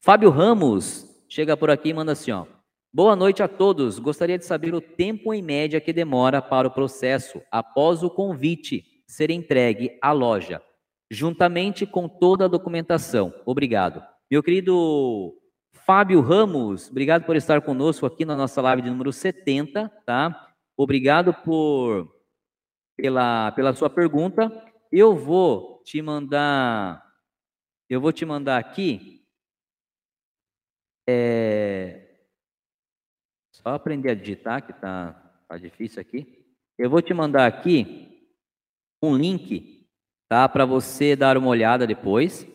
Fábio 0.00 0.30
Ramos 0.30 1.04
chega 1.28 1.56
por 1.56 1.70
aqui 1.70 1.88
e 1.88 1.94
manda 1.94 2.12
assim, 2.12 2.30
ó. 2.30 2.46
Boa 2.92 3.16
noite 3.16 3.42
a 3.42 3.48
todos. 3.48 3.98
Gostaria 3.98 4.38
de 4.38 4.44
saber 4.44 4.72
o 4.72 4.80
tempo 4.80 5.34
em 5.34 5.42
média 5.42 5.80
que 5.80 5.92
demora 5.92 6.40
para 6.40 6.68
o 6.68 6.70
processo 6.70 7.42
após 7.50 8.02
o 8.02 8.08
convite 8.08 8.84
ser 9.08 9.28
entregue 9.30 9.98
à 10.00 10.12
loja, 10.12 10.62
juntamente 11.10 11.84
com 11.84 12.08
toda 12.08 12.44
a 12.44 12.48
documentação. 12.48 13.34
Obrigado. 13.44 14.02
Meu 14.30 14.40
querido 14.40 15.34
Fábio 15.84 16.20
Ramos, 16.20 16.88
obrigado 16.88 17.24
por 17.24 17.34
estar 17.34 17.60
conosco 17.60 18.06
aqui 18.06 18.24
na 18.24 18.36
nossa 18.36 18.62
live 18.62 18.82
de 18.82 18.90
número 18.90 19.12
70, 19.12 19.88
tá? 20.06 20.48
Obrigado 20.76 21.34
por 21.34 22.08
pela, 22.96 23.50
pela 23.52 23.74
sua 23.74 23.90
pergunta. 23.90 24.50
Eu 24.92 25.16
vou 25.16 25.82
te 25.84 26.00
mandar 26.00 27.04
eu 27.90 28.00
vou 28.00 28.12
te 28.12 28.24
mandar 28.24 28.58
aqui 28.58 29.17
é, 31.10 32.06
só 33.50 33.70
aprender 33.70 34.10
a 34.10 34.14
digitar, 34.14 34.66
que 34.66 34.74
tá, 34.74 35.12
tá 35.48 35.56
difícil 35.56 36.02
aqui. 36.02 36.44
Eu 36.78 36.90
vou 36.90 37.00
te 37.00 37.14
mandar 37.14 37.46
aqui 37.46 38.28
um 39.02 39.16
link, 39.16 39.88
tá? 40.28 40.46
Para 40.46 40.66
você 40.66 41.16
dar 41.16 41.38
uma 41.38 41.48
olhada 41.48 41.86
depois. 41.86 42.46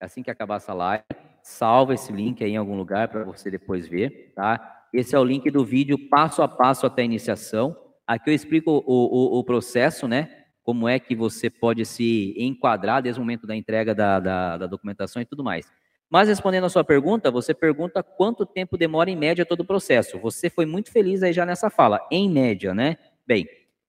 Assim 0.00 0.22
que 0.22 0.30
acabar 0.30 0.56
essa 0.56 0.72
live, 0.72 1.04
salva 1.42 1.92
esse 1.92 2.10
link 2.10 2.42
aí 2.42 2.52
em 2.52 2.56
algum 2.56 2.76
lugar 2.76 3.08
para 3.08 3.22
você 3.22 3.50
depois 3.50 3.86
ver, 3.86 4.32
tá? 4.34 4.86
Esse 4.92 5.14
é 5.14 5.18
o 5.18 5.24
link 5.24 5.50
do 5.50 5.64
vídeo 5.64 6.08
passo 6.08 6.40
a 6.40 6.48
passo 6.48 6.86
até 6.86 7.02
a 7.02 7.04
iniciação. 7.04 7.76
Aqui 8.06 8.30
eu 8.30 8.34
explico 8.34 8.82
o, 8.86 9.36
o, 9.36 9.38
o 9.38 9.44
processo, 9.44 10.08
né? 10.08 10.46
Como 10.62 10.88
é 10.88 10.98
que 10.98 11.14
você 11.14 11.50
pode 11.50 11.84
se 11.84 12.34
enquadrar 12.38 13.02
desde 13.02 13.20
o 13.20 13.22
momento 13.22 13.46
da 13.46 13.54
entrega 13.54 13.94
da, 13.94 14.18
da, 14.18 14.56
da 14.56 14.66
documentação 14.66 15.20
e 15.20 15.26
tudo 15.26 15.44
mais. 15.44 15.70
Mas 16.14 16.28
respondendo 16.28 16.62
a 16.62 16.68
sua 16.68 16.84
pergunta, 16.84 17.28
você 17.28 17.52
pergunta 17.52 18.00
quanto 18.00 18.46
tempo 18.46 18.76
demora 18.76 19.10
em 19.10 19.16
média 19.16 19.44
todo 19.44 19.62
o 19.62 19.64
processo. 19.64 20.16
Você 20.20 20.48
foi 20.48 20.64
muito 20.64 20.92
feliz 20.92 21.24
aí 21.24 21.32
já 21.32 21.44
nessa 21.44 21.68
fala, 21.68 22.06
em 22.08 22.30
média, 22.30 22.72
né? 22.72 22.98
Bem, 23.26 23.48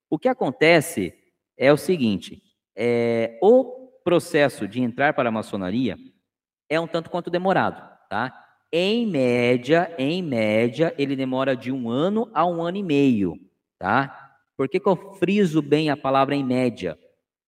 o 0.10 0.18
que 0.18 0.28
acontece 0.28 1.14
é 1.56 1.72
o 1.72 1.78
seguinte: 1.78 2.42
é, 2.76 3.38
o 3.44 3.92
processo 4.04 4.68
de 4.68 4.82
entrar 4.82 5.14
para 5.14 5.30
a 5.30 5.32
maçonaria 5.32 6.00
é 6.68 6.80
um 6.80 6.88
tanto 6.88 7.12
quanto 7.12 7.30
demorado, 7.30 7.88
tá? 8.10 8.34
Em 8.74 9.06
média, 9.06 9.94
em 9.96 10.24
média, 10.24 10.96
ele 10.98 11.16
demora 11.16 11.56
de 11.56 11.72
um 11.72 11.92
ano 11.92 12.28
a 12.34 12.44
um 12.44 12.60
ano 12.64 12.78
e 12.78 12.84
meio, 12.84 13.40
tá? 13.78 14.34
Por 14.58 14.68
que, 14.68 14.80
que 14.80 14.90
eu 14.90 15.14
friso 15.20 15.62
bem 15.62 15.92
a 15.92 15.96
palavra 15.96 16.34
em 16.34 16.44
média? 16.44 16.98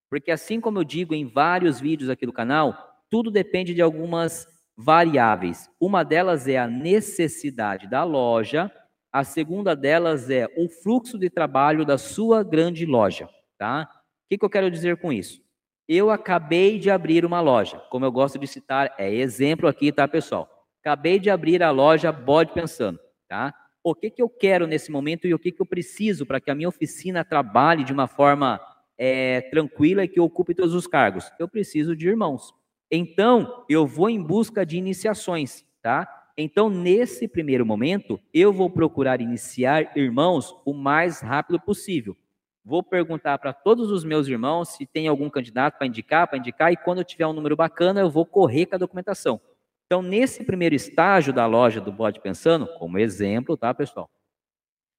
Porque 0.07 0.29
assim 0.29 0.61
como 0.61 0.77
eu 0.77 0.83
digo 0.83 1.15
em 1.15 1.25
vários 1.25 1.79
vídeos 1.79 2.11
aqui 2.11 2.27
do 2.27 2.31
canal, 2.31 3.01
tudo 3.09 3.31
depende 3.31 3.73
de 3.73 3.81
algumas 3.81 4.55
variáveis. 4.77 5.69
Uma 5.79 6.03
delas 6.03 6.47
é 6.47 6.57
a 6.57 6.67
necessidade 6.67 7.89
da 7.89 8.03
loja, 8.03 8.71
a 9.11 9.23
segunda 9.23 9.75
delas 9.75 10.29
é 10.29 10.47
o 10.55 10.69
fluxo 10.69 11.17
de 11.17 11.29
trabalho 11.29 11.83
da 11.83 11.97
sua 11.97 12.43
grande 12.43 12.85
loja, 12.85 13.27
tá? 13.57 13.89
O 13.91 14.29
que, 14.29 14.37
que 14.37 14.45
eu 14.45 14.49
quero 14.49 14.69
dizer 14.69 14.97
com 14.97 15.11
isso? 15.11 15.41
Eu 15.89 16.11
acabei 16.11 16.77
de 16.77 16.91
abrir 16.91 17.25
uma 17.25 17.39
loja, 17.39 17.79
como 17.89 18.05
eu 18.05 18.11
gosto 18.11 18.37
de 18.37 18.45
citar, 18.45 18.93
é 18.97 19.11
exemplo 19.11 19.67
aqui, 19.67 19.91
tá, 19.91 20.07
pessoal? 20.07 20.47
Acabei 20.83 21.17
de 21.17 21.29
abrir 21.29 21.63
a 21.63 21.71
loja 21.71 22.11
Bode 22.11 22.53
Pensando, 22.53 22.99
tá? 23.27 23.53
O 23.83 23.95
que, 23.95 24.11
que 24.11 24.21
eu 24.21 24.29
quero 24.29 24.67
nesse 24.67 24.91
momento 24.91 25.25
e 25.25 25.33
o 25.33 25.39
que, 25.39 25.51
que 25.51 25.61
eu 25.61 25.65
preciso 25.65 26.25
para 26.25 26.41
que 26.41 26.51
a 26.51 26.55
minha 26.55 26.67
oficina 26.67 27.23
trabalhe 27.23 27.85
de 27.85 27.93
uma 27.93 28.05
forma 28.05 28.59
é, 28.97 29.41
tranquila 29.49 30.03
e 30.03 30.07
que 30.09 30.19
ocupe 30.19 30.53
todos 30.53 30.73
os 30.73 30.85
cargos? 30.85 31.31
Eu 31.39 31.47
preciso 31.47 31.95
de 31.95 32.09
irmãos. 32.09 32.53
Então, 32.91 33.65
eu 33.69 33.85
vou 33.85 34.09
em 34.09 34.21
busca 34.21 34.65
de 34.65 34.77
iniciações, 34.77 35.65
tá? 35.81 36.07
Então, 36.37 36.69
nesse 36.69 37.27
primeiro 37.27 37.65
momento, 37.65 38.19
eu 38.33 38.53
vou 38.53 38.69
procurar 38.69 39.19
iniciar 39.19 39.97
irmãos 39.97 40.55
o 40.65 40.73
mais 40.73 41.19
rápido 41.19 41.59
possível. 41.59 42.15
Vou 42.63 42.83
perguntar 42.83 43.37
para 43.39 43.53
todos 43.53 43.89
os 43.89 44.03
meus 44.03 44.27
irmãos 44.27 44.69
se 44.69 44.85
tem 44.85 45.07
algum 45.07 45.29
candidato 45.29 45.77
para 45.77 45.87
indicar, 45.87 46.27
para 46.27 46.37
indicar, 46.37 46.71
e 46.71 46.77
quando 46.77 46.99
eu 46.99 47.03
tiver 47.05 47.25
um 47.25 47.33
número 47.33 47.55
bacana, 47.55 48.01
eu 48.01 48.09
vou 48.09 48.25
correr 48.25 48.67
com 48.67 48.75
a 48.75 48.77
documentação. 48.77 49.39
Então, 49.85 50.01
nesse 50.01 50.43
primeiro 50.43 50.75
estágio 50.75 51.33
da 51.33 51.45
loja 51.45 51.79
do 51.79 51.91
Bode 51.91 52.19
Pensando, 52.19 52.67
como 52.77 52.99
exemplo, 52.99 53.55
tá, 53.55 53.73
pessoal? 53.73 54.09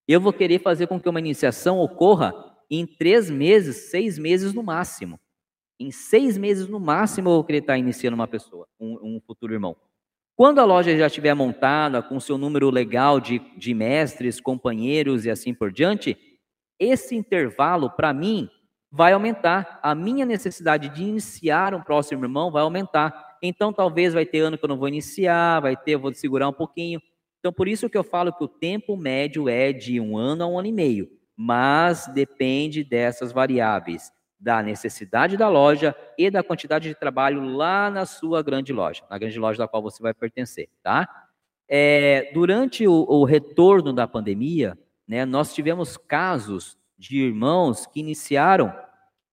Eu 0.08 0.20
vou 0.20 0.32
querer 0.32 0.60
fazer 0.60 0.86
com 0.86 0.98
que 0.98 1.08
uma 1.08 1.20
iniciação 1.20 1.78
ocorra 1.78 2.34
em 2.70 2.86
três 2.86 3.30
meses, 3.30 3.90
seis 3.90 4.18
meses 4.18 4.54
no 4.54 4.62
máximo. 4.62 5.20
Em 5.80 5.92
seis 5.92 6.36
meses, 6.36 6.68
no 6.68 6.80
máximo, 6.80 7.28
eu 7.28 7.34
vou 7.34 7.44
querer 7.44 7.58
estar 7.58 7.78
iniciando 7.78 8.16
uma 8.16 8.26
pessoa, 8.26 8.66
um, 8.80 9.16
um 9.16 9.20
futuro 9.24 9.52
irmão. 9.52 9.76
Quando 10.34 10.60
a 10.60 10.64
loja 10.64 10.96
já 10.96 11.06
estiver 11.06 11.34
montada, 11.34 12.02
com 12.02 12.18
seu 12.18 12.36
número 12.36 12.68
legal 12.70 13.20
de, 13.20 13.38
de 13.56 13.74
mestres, 13.74 14.40
companheiros 14.40 15.24
e 15.24 15.30
assim 15.30 15.54
por 15.54 15.70
diante, 15.70 16.16
esse 16.80 17.14
intervalo, 17.14 17.90
para 17.90 18.12
mim, 18.12 18.48
vai 18.90 19.12
aumentar. 19.12 19.78
A 19.82 19.94
minha 19.94 20.26
necessidade 20.26 20.88
de 20.88 21.02
iniciar 21.02 21.74
um 21.74 21.82
próximo 21.82 22.24
irmão 22.24 22.50
vai 22.50 22.62
aumentar. 22.62 23.36
Então, 23.42 23.72
talvez 23.72 24.14
vai 24.14 24.26
ter 24.26 24.40
ano 24.40 24.58
que 24.58 24.64
eu 24.64 24.68
não 24.68 24.78
vou 24.78 24.88
iniciar, 24.88 25.60
vai 25.60 25.76
ter, 25.76 25.92
eu 25.92 26.00
vou 26.00 26.12
segurar 26.12 26.48
um 26.48 26.52
pouquinho. 26.52 27.00
Então, 27.38 27.52
por 27.52 27.68
isso 27.68 27.88
que 27.88 27.98
eu 27.98 28.04
falo 28.04 28.32
que 28.32 28.42
o 28.42 28.48
tempo 28.48 28.96
médio 28.96 29.48
é 29.48 29.72
de 29.72 30.00
um 30.00 30.16
ano 30.16 30.42
a 30.42 30.46
um 30.48 30.58
ano 30.58 30.68
e 30.68 30.72
meio. 30.72 31.08
Mas 31.36 32.08
depende 32.12 32.82
dessas 32.82 33.30
variáveis 33.30 34.12
da 34.38 34.62
necessidade 34.62 35.36
da 35.36 35.48
loja 35.48 35.94
e 36.16 36.30
da 36.30 36.42
quantidade 36.42 36.88
de 36.88 36.94
trabalho 36.94 37.42
lá 37.42 37.90
na 37.90 38.06
sua 38.06 38.42
grande 38.42 38.72
loja, 38.72 39.02
na 39.10 39.18
grande 39.18 39.38
loja 39.38 39.58
da 39.58 39.68
qual 39.68 39.82
você 39.82 40.02
vai 40.02 40.14
pertencer, 40.14 40.68
tá? 40.82 41.08
É, 41.68 42.30
durante 42.32 42.86
o, 42.86 43.04
o, 43.08 43.24
retorno 43.24 43.92
da 43.92 44.06
pandemia, 44.06 44.78
né, 45.06 45.26
nós 45.26 45.52
tivemos 45.52 45.96
casos 45.96 46.78
de 46.96 47.18
irmãos 47.18 47.86
que 47.86 48.00
iniciaram 48.00 48.74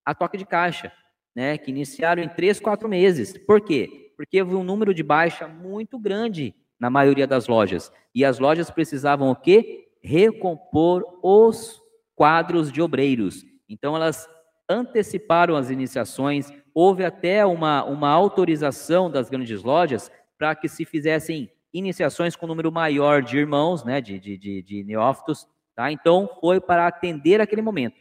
a 0.03 0.13
toque 0.13 0.37
de 0.37 0.45
caixa, 0.45 0.91
né, 1.33 1.57
que 1.57 1.71
iniciaram 1.71 2.21
em 2.21 2.27
três, 2.27 2.59
quatro 2.59 2.89
meses. 2.89 3.37
Por 3.37 3.61
quê? 3.61 4.11
Porque 4.17 4.41
houve 4.41 4.55
um 4.55 4.63
número 4.63 4.93
de 4.93 5.03
baixa 5.03 5.47
muito 5.47 5.97
grande 5.97 6.53
na 6.79 6.89
maioria 6.89 7.25
das 7.25 7.47
lojas. 7.47 7.91
E 8.13 8.25
as 8.25 8.37
lojas 8.37 8.69
precisavam 8.69 9.29
o 9.29 9.35
quê? 9.35 9.87
Recompor 10.03 11.03
os 11.23 11.81
quadros 12.15 12.71
de 12.71 12.81
obreiros. 12.81 13.45
Então, 13.67 13.95
elas 13.95 14.27
anteciparam 14.69 15.55
as 15.55 15.69
iniciações, 15.69 16.51
houve 16.73 17.05
até 17.05 17.45
uma, 17.45 17.83
uma 17.83 18.09
autorização 18.09 19.09
das 19.09 19.29
grandes 19.29 19.63
lojas 19.63 20.11
para 20.37 20.55
que 20.55 20.67
se 20.67 20.85
fizessem 20.85 21.49
iniciações 21.73 22.35
com 22.35 22.45
um 22.45 22.49
número 22.49 22.71
maior 22.71 23.21
de 23.21 23.37
irmãos, 23.37 23.83
né, 23.83 24.01
de, 24.01 24.19
de, 24.19 24.37
de, 24.37 24.61
de 24.61 24.83
neófitos, 24.83 25.47
tá? 25.75 25.91
Então, 25.91 26.29
foi 26.39 26.59
para 26.59 26.87
atender 26.87 27.41
aquele 27.41 27.61
momento. 27.61 27.95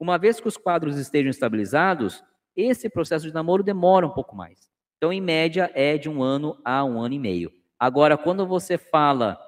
Uma 0.00 0.16
vez 0.16 0.40
que 0.40 0.48
os 0.48 0.56
quadros 0.56 0.98
estejam 0.98 1.30
estabilizados, 1.30 2.22
esse 2.56 2.88
processo 2.88 3.26
de 3.26 3.34
namoro 3.34 3.62
demora 3.62 4.06
um 4.06 4.10
pouco 4.10 4.34
mais. 4.34 4.70
Então, 4.96 5.12
em 5.12 5.20
média, 5.20 5.70
é 5.74 5.98
de 5.98 6.08
um 6.08 6.22
ano 6.22 6.58
a 6.64 6.84
um 6.84 7.00
ano 7.00 7.14
e 7.14 7.18
meio. 7.18 7.52
Agora, 7.78 8.16
quando 8.16 8.46
você 8.46 8.78
fala 8.78 9.38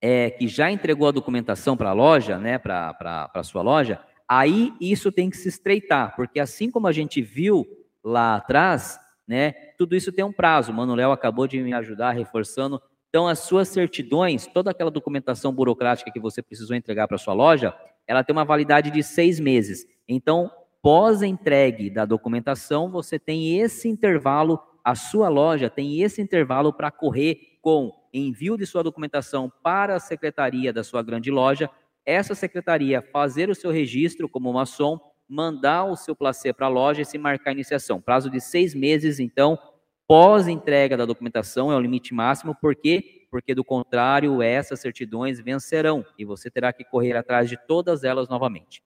é, 0.00 0.30
que 0.30 0.48
já 0.48 0.70
entregou 0.70 1.08
a 1.08 1.12
documentação 1.12 1.76
para 1.76 1.90
a 1.90 1.94
loja, 1.94 2.38
né, 2.38 2.58
para 2.58 3.30
a 3.32 3.42
sua 3.42 3.62
loja, 3.62 4.00
Aí 4.34 4.72
isso 4.80 5.12
tem 5.12 5.28
que 5.28 5.36
se 5.36 5.50
estreitar, 5.50 6.16
porque 6.16 6.40
assim 6.40 6.70
como 6.70 6.86
a 6.86 6.92
gente 6.92 7.20
viu 7.20 7.66
lá 8.02 8.36
atrás, 8.36 8.98
né, 9.28 9.52
tudo 9.76 9.94
isso 9.94 10.10
tem 10.10 10.24
um 10.24 10.32
prazo. 10.32 10.72
O 10.72 11.12
acabou 11.12 11.46
de 11.46 11.60
me 11.60 11.74
ajudar 11.74 12.12
reforçando. 12.12 12.80
Então, 13.10 13.28
as 13.28 13.40
suas 13.40 13.68
certidões, 13.68 14.46
toda 14.46 14.70
aquela 14.70 14.90
documentação 14.90 15.52
burocrática 15.52 16.10
que 16.10 16.18
você 16.18 16.40
precisou 16.40 16.74
entregar 16.74 17.06
para 17.06 17.18
sua 17.18 17.34
loja, 17.34 17.74
ela 18.06 18.24
tem 18.24 18.34
uma 18.34 18.42
validade 18.42 18.90
de 18.90 19.02
seis 19.02 19.38
meses. 19.38 19.84
Então, 20.08 20.50
pós-entregue 20.80 21.90
da 21.90 22.06
documentação, 22.06 22.90
você 22.90 23.18
tem 23.18 23.60
esse 23.60 23.86
intervalo, 23.86 24.58
a 24.82 24.94
sua 24.94 25.28
loja 25.28 25.68
tem 25.68 26.00
esse 26.00 26.22
intervalo 26.22 26.72
para 26.72 26.90
correr 26.90 27.58
com 27.60 27.92
envio 28.14 28.56
de 28.56 28.64
sua 28.64 28.82
documentação 28.82 29.52
para 29.62 29.96
a 29.96 30.00
secretaria 30.00 30.72
da 30.72 30.82
sua 30.82 31.02
grande 31.02 31.30
loja 31.30 31.68
essa 32.04 32.34
secretaria 32.34 33.02
fazer 33.02 33.48
o 33.50 33.54
seu 33.54 33.70
registro 33.70 34.28
como 34.28 34.52
maçom, 34.52 34.98
mandar 35.28 35.84
o 35.84 35.96
seu 35.96 36.14
placê 36.14 36.52
para 36.52 36.66
a 36.66 36.70
loja 36.70 37.02
e 37.02 37.04
se 37.04 37.18
marcar 37.18 37.50
a 37.50 37.54
iniciação. 37.54 38.00
Prazo 38.00 38.30
de 38.30 38.40
seis 38.40 38.74
meses, 38.74 39.18
então, 39.18 39.58
pós 40.06 40.48
entrega 40.48 40.96
da 40.96 41.06
documentação 41.06 41.72
é 41.72 41.76
o 41.76 41.80
limite 41.80 42.12
máximo, 42.12 42.54
por 42.54 42.74
quê? 42.76 43.26
Porque 43.30 43.54
do 43.54 43.64
contrário, 43.64 44.42
essas 44.42 44.80
certidões 44.80 45.40
vencerão 45.40 46.04
e 46.18 46.24
você 46.24 46.50
terá 46.50 46.72
que 46.72 46.84
correr 46.84 47.16
atrás 47.16 47.48
de 47.48 47.56
todas 47.66 48.04
elas 48.04 48.28
novamente. 48.28 48.82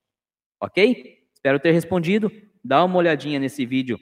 Ok? 0.60 1.26
Espero 1.34 1.58
ter 1.58 1.72
respondido. 1.72 2.30
Dá 2.64 2.84
uma 2.84 2.96
olhadinha 2.96 3.38
nesse 3.38 3.66
vídeo 3.66 3.98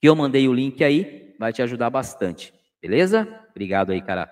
que 0.00 0.08
eu 0.08 0.14
mandei 0.14 0.48
o 0.48 0.52
link 0.52 0.82
aí, 0.82 1.34
vai 1.38 1.52
te 1.52 1.60
ajudar 1.60 1.90
bastante. 1.90 2.54
Beleza? 2.80 3.26
Obrigado 3.50 3.90
aí, 3.90 4.00
cara. 4.00 4.30